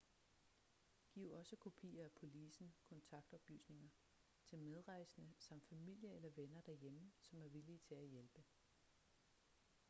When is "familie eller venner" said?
5.65-6.61